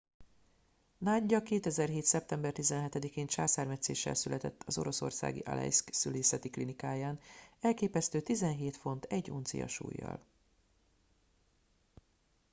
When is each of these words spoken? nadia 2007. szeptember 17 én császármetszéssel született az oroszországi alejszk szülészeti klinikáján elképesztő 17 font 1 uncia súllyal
nadia 0.97 1.39
2007. 1.41 2.01
szeptember 2.05 2.51
17 2.53 2.95
én 3.05 3.27
császármetszéssel 3.27 4.13
született 4.13 4.63
az 4.65 4.77
oroszországi 4.77 5.39
alejszk 5.39 5.93
szülészeti 5.93 6.49
klinikáján 6.49 7.19
elképesztő 7.59 8.21
17 8.21 8.75
font 8.77 9.03
1 9.05 9.29
uncia 9.31 9.67
súllyal 9.67 10.19